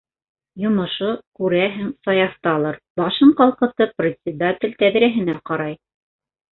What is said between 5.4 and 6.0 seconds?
ҡарай.